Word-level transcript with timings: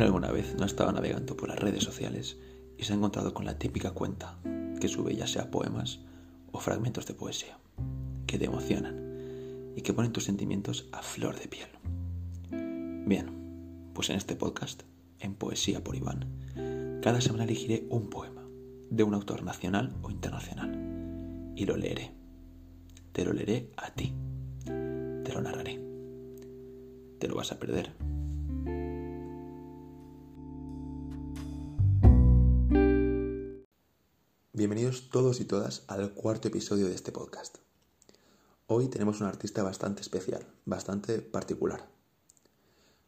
¿Quién 0.00 0.06
alguna 0.06 0.32
vez 0.32 0.54
no 0.56 0.62
ha 0.62 0.66
estado 0.66 0.90
navegando 0.92 1.36
por 1.36 1.50
las 1.50 1.58
redes 1.58 1.84
sociales 1.84 2.38
y 2.78 2.84
se 2.84 2.94
ha 2.94 2.96
encontrado 2.96 3.34
con 3.34 3.44
la 3.44 3.58
típica 3.58 3.90
cuenta 3.90 4.38
que 4.80 4.88
sube 4.88 5.14
ya 5.14 5.26
sea 5.26 5.50
poemas 5.50 6.00
o 6.52 6.58
fragmentos 6.58 7.04
de 7.04 7.12
poesía 7.12 7.58
que 8.26 8.38
te 8.38 8.46
emocionan 8.46 8.96
y 9.76 9.82
que 9.82 9.92
ponen 9.92 10.12
tus 10.12 10.24
sentimientos 10.24 10.88
a 10.92 11.02
flor 11.02 11.38
de 11.38 11.48
piel? 11.48 11.68
Bien, 13.06 13.90
pues 13.92 14.08
en 14.08 14.16
este 14.16 14.36
podcast, 14.36 14.84
en 15.18 15.34
Poesía 15.34 15.84
por 15.84 15.94
Iván, 15.94 17.00
cada 17.02 17.20
semana 17.20 17.44
elegiré 17.44 17.86
un 17.90 18.08
poema 18.08 18.48
de 18.88 19.02
un 19.02 19.12
autor 19.12 19.42
nacional 19.42 19.94
o 20.00 20.10
internacional 20.10 21.52
y 21.56 21.66
lo 21.66 21.76
leeré. 21.76 22.10
Te 23.12 23.26
lo 23.26 23.34
leeré 23.34 23.68
a 23.76 23.90
ti. 23.90 24.14
Te 24.64 25.30
lo 25.34 25.42
narraré. 25.42 25.78
Te 27.18 27.28
lo 27.28 27.34
vas 27.34 27.52
a 27.52 27.58
perder. 27.58 27.92
Todos 34.90 35.38
y 35.40 35.44
todas 35.44 35.84
al 35.86 36.14
cuarto 36.14 36.48
episodio 36.48 36.88
de 36.88 36.96
este 36.96 37.12
podcast. 37.12 37.58
Hoy 38.66 38.88
tenemos 38.88 39.20
un 39.20 39.28
artista 39.28 39.62
bastante 39.62 40.00
especial, 40.00 40.44
bastante 40.64 41.20
particular. 41.20 41.88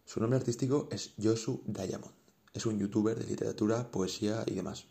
Su 0.05 0.21
nombre 0.21 0.37
artístico 0.37 0.87
es 0.93 1.15
Josu 1.21 1.61
Diamond. 1.67 2.15
Es 2.55 2.67
un 2.67 2.79
youtuber 2.79 3.19
de 3.19 3.27
literatura, 3.27 3.91
poesía 3.91 4.45
y 4.47 4.55
demás. 4.55 4.85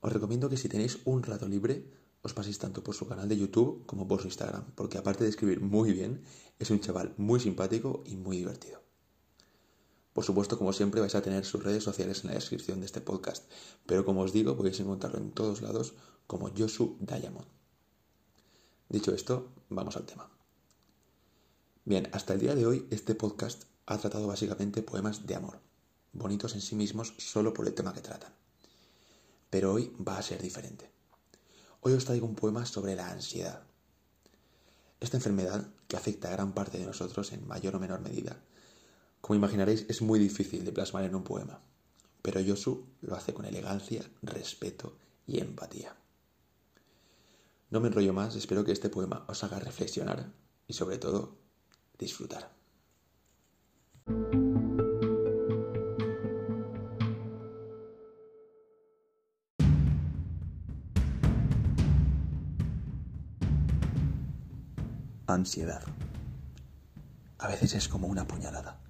Os 0.00 0.12
recomiendo 0.12 0.50
que 0.50 0.56
si 0.56 0.68
tenéis 0.68 0.98
un 1.04 1.22
rato 1.22 1.46
libre, 1.46 1.88
os 2.22 2.34
paséis 2.34 2.58
tanto 2.58 2.82
por 2.82 2.96
su 2.96 3.06
canal 3.06 3.28
de 3.28 3.36
YouTube 3.36 3.86
como 3.86 4.08
por 4.08 4.20
su 4.20 4.26
Instagram, 4.26 4.72
porque 4.74 4.98
aparte 4.98 5.22
de 5.22 5.30
escribir 5.30 5.60
muy 5.60 5.92
bien, 5.92 6.24
es 6.58 6.70
un 6.70 6.80
chaval 6.80 7.14
muy 7.16 7.38
simpático 7.38 8.02
y 8.06 8.16
muy 8.16 8.38
divertido. 8.38 8.83
Por 10.14 10.24
supuesto, 10.24 10.56
como 10.56 10.72
siempre, 10.72 11.00
vais 11.00 11.16
a 11.16 11.22
tener 11.22 11.44
sus 11.44 11.62
redes 11.62 11.82
sociales 11.82 12.22
en 12.22 12.28
la 12.28 12.36
descripción 12.36 12.78
de 12.78 12.86
este 12.86 13.00
podcast, 13.00 13.50
pero 13.84 14.04
como 14.04 14.22
os 14.22 14.32
digo, 14.32 14.56
podéis 14.56 14.78
encontrarlo 14.78 15.18
en 15.18 15.32
todos 15.32 15.60
lados 15.60 15.94
como 16.28 16.50
Josu 16.56 16.96
Diamond. 17.00 17.48
Dicho 18.88 19.12
esto, 19.12 19.52
vamos 19.68 19.96
al 19.96 20.06
tema. 20.06 20.30
Bien, 21.84 22.08
hasta 22.12 22.32
el 22.32 22.40
día 22.40 22.54
de 22.54 22.64
hoy 22.64 22.86
este 22.90 23.16
podcast 23.16 23.64
ha 23.86 23.98
tratado 23.98 24.28
básicamente 24.28 24.82
poemas 24.82 25.26
de 25.26 25.34
amor, 25.34 25.58
bonitos 26.12 26.54
en 26.54 26.60
sí 26.60 26.76
mismos 26.76 27.14
solo 27.18 27.52
por 27.52 27.66
el 27.66 27.74
tema 27.74 27.92
que 27.92 28.00
tratan. 28.00 28.32
Pero 29.50 29.72
hoy 29.72 29.92
va 29.96 30.16
a 30.16 30.22
ser 30.22 30.40
diferente. 30.40 30.90
Hoy 31.80 31.92
os 31.92 32.04
traigo 32.04 32.26
un 32.26 32.36
poema 32.36 32.66
sobre 32.66 32.94
la 32.94 33.10
ansiedad. 33.10 33.64
Esta 35.00 35.16
enfermedad, 35.16 35.68
que 35.88 35.96
afecta 35.96 36.28
a 36.28 36.32
gran 36.32 36.54
parte 36.54 36.78
de 36.78 36.86
nosotros 36.86 37.32
en 37.32 37.46
mayor 37.48 37.74
o 37.74 37.80
menor 37.80 38.00
medida, 38.00 38.40
como 39.24 39.38
imaginaréis, 39.38 39.86
es 39.88 40.02
muy 40.02 40.18
difícil 40.18 40.66
de 40.66 40.72
plasmar 40.72 41.04
en 41.04 41.14
un 41.14 41.24
poema, 41.24 41.58
pero 42.20 42.40
Yosu 42.40 42.84
lo 43.00 43.16
hace 43.16 43.32
con 43.32 43.46
elegancia, 43.46 44.02
respeto 44.20 44.98
y 45.26 45.40
empatía. 45.40 45.96
No 47.70 47.80
me 47.80 47.88
enrollo 47.88 48.12
más, 48.12 48.36
espero 48.36 48.66
que 48.66 48.72
este 48.72 48.90
poema 48.90 49.24
os 49.26 49.42
haga 49.42 49.58
reflexionar 49.58 50.30
y 50.68 50.74
sobre 50.74 50.98
todo 50.98 51.38
disfrutar. 51.98 52.52
Ansiedad. 65.26 65.82
A 67.38 67.48
veces 67.48 67.72
es 67.72 67.88
como 67.88 68.06
una 68.06 68.28
puñalada 68.28 68.84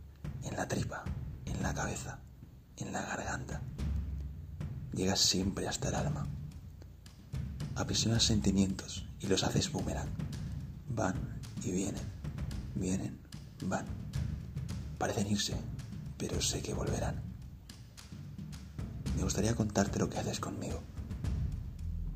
en 0.45 0.57
la 0.57 0.69
tripa, 0.69 1.05
en 1.47 1.63
la 1.63 1.75
cabeza, 1.75 2.19
en 2.77 2.93
la 2.93 3.03
garganta. 3.03 3.61
Llegas 4.93 5.21
siempre 5.21 5.67
hasta 5.67 5.89
el 5.89 5.95
alma. 5.95 6.27
Aprisionas 7.75 8.23
sentimientos 8.23 9.07
y 9.21 9.27
los 9.27 9.43
haces 9.43 9.73
boomerang. 9.73 10.09
Van 10.89 11.17
y 11.65 11.73
vienen, 11.73 12.05
vienen, 12.75 13.19
van. 13.63 13.87
Parecen 14.99 15.27
irse, 15.27 15.57
pero 16.19 16.41
sé 16.41 16.63
que 16.63 16.75
volverán. 16.75 17.21
Me 19.17 19.23
gustaría 19.23 19.55
contarte 19.55 19.99
lo 19.99 20.09
que 20.09 20.19
haces 20.19 20.41
conmigo. 20.41 20.81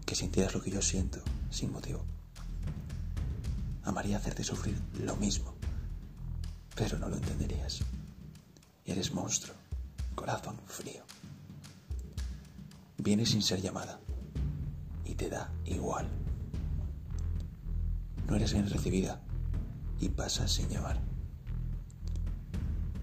Que 0.07 0.15
sintieras 0.15 0.55
lo 0.55 0.63
que 0.63 0.71
yo 0.71 0.83
siento, 0.83 1.21
sin 1.51 1.73
motivo. 1.73 2.05
Amaría 3.85 4.17
hacerte 4.17 4.45
sufrir 4.45 4.81
lo 5.03 5.17
mismo, 5.17 5.55
pero 6.75 6.99
no 6.99 7.09
lo 7.09 7.17
entenderías. 7.17 7.81
Eres 8.89 9.13
monstruo, 9.13 9.55
corazón 10.15 10.57
frío. 10.67 11.03
Viene 12.97 13.27
sin 13.27 13.43
ser 13.43 13.61
llamada 13.61 14.01
y 15.05 15.15
te 15.15 15.29
da 15.29 15.53
igual. 15.67 16.09
No 18.27 18.37
eres 18.37 18.55
bien 18.55 18.67
recibida 18.67 19.21
y 20.01 20.09
pasas 20.09 20.53
sin 20.53 20.71
llamar. 20.71 20.99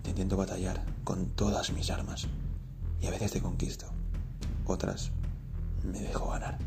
Te 0.02 0.10
intento 0.10 0.36
batallar 0.36 0.84
con 1.04 1.28
todas 1.36 1.72
mis 1.72 1.92
armas 1.92 2.26
y 3.00 3.06
a 3.06 3.12
veces 3.12 3.34
te 3.34 3.42
conquisto, 3.44 3.86
otras 4.66 5.12
me 5.84 6.00
dejo 6.00 6.32
ganar. 6.32 6.58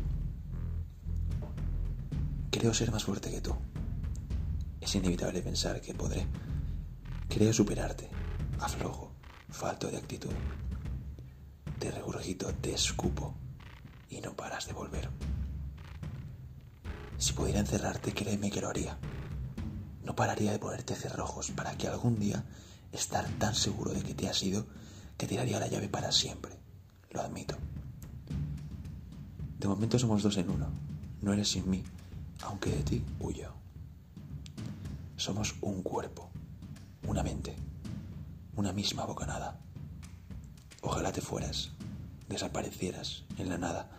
Creo 2.51 2.73
ser 2.73 2.89
más 2.93 3.03
fuerte 3.03 3.29
que 3.29 3.41
tú. 3.41 3.53
Es 4.79 4.95
inevitable 4.95 5.41
pensar 5.41 5.81
que 5.81 5.93
podré. 5.93 6.25
Creo 7.27 7.51
superarte, 7.51 8.09
aflojo 8.59 9.08
falto 9.49 9.89
de 9.89 9.97
actitud. 9.97 10.31
Te 11.79 11.91
regurgito, 11.91 12.53
te 12.55 12.73
escupo 12.73 13.33
y 14.09 14.21
no 14.21 14.33
paras 14.33 14.67
de 14.67 14.73
volver. 14.73 15.09
Si 17.17 17.33
pudiera 17.33 17.59
encerrarte, 17.59 18.13
créeme 18.13 18.51
que 18.51 18.61
lo 18.61 18.69
haría. 18.69 18.97
No 20.03 20.15
pararía 20.15 20.51
de 20.51 20.59
ponerte 20.59 20.95
cerrojos 20.95 21.51
para 21.51 21.77
que 21.77 21.87
algún 21.87 22.19
día 22.19 22.43
estar 22.91 23.27
tan 23.37 23.55
seguro 23.55 23.91
de 23.91 24.01
que 24.01 24.13
te 24.13 24.29
has 24.29 24.41
ido 24.43 24.65
que 25.17 25.27
tiraría 25.27 25.59
la 25.59 25.67
llave 25.67 25.89
para 25.89 26.11
siempre. 26.11 26.57
Lo 27.11 27.21
admito. 27.21 27.57
De 29.59 29.67
momento 29.67 29.99
somos 29.99 30.23
dos 30.23 30.37
en 30.37 30.49
uno. 30.49 30.67
No 31.21 31.33
eres 31.33 31.49
sin 31.49 31.69
mí, 31.69 31.83
aunque 32.43 32.69
de 32.69 32.83
ti 32.83 33.03
huyo. 33.19 33.51
Somos 35.17 35.55
un 35.61 35.83
cuerpo, 35.83 36.29
una 37.05 37.23
mente 37.23 37.55
una 38.59 38.73
misma 38.73 39.05
bocanada. 39.05 39.57
Ojalá 40.81 41.13
te 41.13 41.21
fueras, 41.21 41.71
desaparecieras 42.27 43.23
en 43.37 43.47
la 43.47 43.57
nada. 43.57 43.89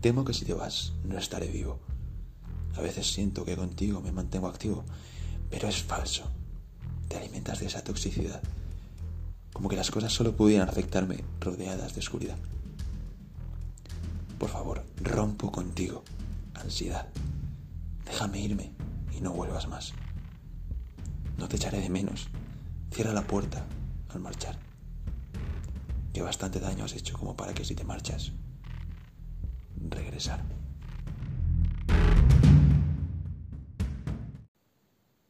Temo 0.00 0.24
que 0.24 0.34
si 0.34 0.44
te 0.44 0.54
vas 0.54 0.92
no 1.02 1.18
estaré 1.18 1.48
vivo. 1.48 1.80
A 2.76 2.80
veces 2.80 3.12
siento 3.12 3.44
que 3.44 3.56
contigo 3.56 4.00
me 4.00 4.12
mantengo 4.12 4.46
activo, 4.46 4.84
pero 5.50 5.66
es 5.66 5.82
falso. 5.82 6.30
Te 7.08 7.16
alimentas 7.16 7.58
de 7.58 7.66
esa 7.66 7.82
toxicidad, 7.82 8.40
como 9.52 9.68
que 9.68 9.76
las 9.76 9.90
cosas 9.90 10.12
solo 10.12 10.36
pudieran 10.36 10.68
afectarme 10.68 11.24
rodeadas 11.40 11.94
de 11.94 12.00
oscuridad. 12.00 12.36
Por 14.38 14.48
favor, 14.48 14.84
rompo 15.02 15.50
contigo, 15.50 16.04
ansiedad. 16.54 17.08
Déjame 18.04 18.40
irme 18.40 18.70
y 19.12 19.20
no 19.20 19.32
vuelvas 19.32 19.66
más. 19.66 19.92
No 21.36 21.48
te 21.48 21.56
echaré 21.56 21.80
de 21.80 21.90
menos 21.90 22.28
Cierra 22.94 23.12
la 23.12 23.26
puerta 23.26 23.66
al 24.10 24.20
marchar. 24.20 24.56
Que 26.12 26.22
bastante 26.22 26.60
daño 26.60 26.84
has 26.84 26.92
hecho 26.92 27.18
como 27.18 27.36
para 27.36 27.52
que 27.52 27.64
si 27.64 27.74
te 27.74 27.82
marchas, 27.82 28.30
regresar. 29.90 30.44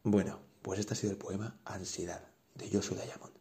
Bueno, 0.03 0.41
pues 0.61 0.79
este 0.79 0.93
ha 0.93 0.95
sido 0.95 1.13
el 1.13 1.17
poema 1.17 1.59
Ansiedad 1.65 2.27
de 2.53 2.69
Josu 2.69 2.93
Diamond. 2.93 3.33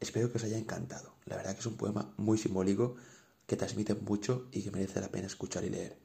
Espero 0.00 0.32
que 0.32 0.38
os 0.38 0.42
haya 0.42 0.58
encantado. 0.58 1.14
La 1.24 1.36
verdad 1.36 1.52
que 1.52 1.60
es 1.60 1.66
un 1.66 1.76
poema 1.76 2.12
muy 2.16 2.36
simbólico 2.36 2.96
que 3.46 3.56
transmite 3.56 3.94
mucho 3.94 4.48
y 4.50 4.64
que 4.64 4.72
merece 4.72 5.00
la 5.00 5.12
pena 5.12 5.28
escuchar 5.28 5.62
y 5.62 5.70
leer. 5.70 5.96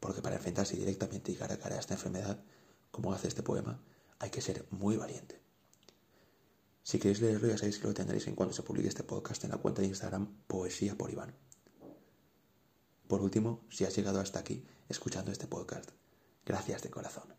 Porque 0.00 0.20
para 0.20 0.34
enfrentarse 0.34 0.76
directamente 0.76 1.30
y 1.30 1.36
cara 1.36 1.54
a 1.54 1.58
cara 1.60 1.76
a 1.76 1.78
esta 1.78 1.94
enfermedad, 1.94 2.42
como 2.90 3.12
hace 3.12 3.28
este 3.28 3.44
poema, 3.44 3.80
hay 4.18 4.30
que 4.30 4.40
ser 4.40 4.66
muy 4.72 4.96
valiente. 4.96 5.43
Si 6.84 6.98
queréis 6.98 7.22
leerlo, 7.22 7.48
ya 7.48 7.56
sabéis 7.56 7.78
que 7.78 7.88
lo 7.88 7.94
tendréis 7.94 8.26
en 8.26 8.34
cuanto 8.34 8.54
se 8.54 8.62
publique 8.62 8.88
este 8.88 9.04
podcast 9.04 9.42
en 9.44 9.50
la 9.50 9.56
cuenta 9.56 9.80
de 9.80 9.88
Instagram 9.88 10.26
Poesía 10.46 10.96
por 10.96 11.10
Iván. 11.10 11.34
Por 13.08 13.22
último, 13.22 13.64
si 13.70 13.86
has 13.86 13.96
llegado 13.96 14.20
hasta 14.20 14.40
aquí 14.40 14.66
escuchando 14.90 15.32
este 15.32 15.46
podcast, 15.46 15.90
gracias 16.44 16.82
de 16.82 16.90
corazón. 16.90 17.34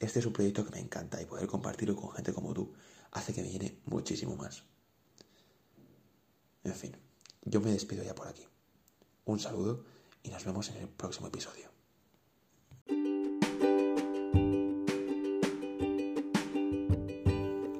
Este 0.00 0.18
es 0.18 0.26
un 0.26 0.32
proyecto 0.32 0.64
que 0.64 0.72
me 0.72 0.80
encanta 0.80 1.22
y 1.22 1.26
poder 1.26 1.46
compartirlo 1.46 1.94
con 1.94 2.10
gente 2.10 2.32
como 2.32 2.52
tú 2.52 2.72
hace 3.12 3.32
que 3.32 3.42
me 3.42 3.50
llene 3.50 3.78
muchísimo 3.84 4.34
más. 4.34 4.64
En 6.64 6.74
fin, 6.74 6.96
yo 7.42 7.60
me 7.60 7.70
despido 7.70 8.02
ya 8.02 8.16
por 8.16 8.26
aquí. 8.26 8.48
Un 9.26 9.38
saludo 9.38 9.84
y 10.24 10.30
nos 10.30 10.44
vemos 10.44 10.68
en 10.70 10.76
el 10.78 10.88
próximo 10.88 11.28
episodio. 11.28 11.70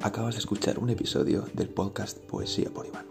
Acabas 0.02 0.34
de 0.34 0.38
escuchar 0.38 0.78
un 0.78 0.88
episodio 0.88 1.44
del 1.52 1.68
podcast 1.68 2.16
Poesía 2.16 2.70
por 2.70 2.86
Iván. 2.86 3.04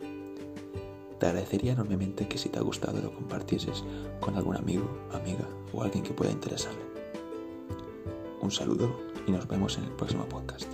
Te 1.19 1.27
agradecería 1.27 1.73
enormemente 1.73 2.27
que 2.27 2.39
si 2.39 2.49
te 2.49 2.57
ha 2.57 2.63
gustado 2.63 2.99
lo 2.99 3.13
compartieses 3.13 3.83
con 4.19 4.35
algún 4.35 4.55
amigo, 4.55 4.89
amiga 5.13 5.47
o 5.71 5.83
alguien 5.83 6.03
que 6.03 6.13
pueda 6.13 6.31
interesarle. 6.31 6.81
Un 8.41 8.49
saludo 8.49 8.99
y 9.27 9.31
nos 9.31 9.47
vemos 9.47 9.77
en 9.77 9.83
el 9.83 9.91
próximo 9.91 10.25
podcast. 10.25 10.67